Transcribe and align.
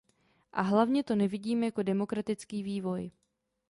A 0.53 0.61
hlavně 0.61 1.03
to 1.03 1.15
nevidím 1.15 1.63
jako 1.63 1.83
demokratický 1.83 2.63
vývoj. 2.63 3.11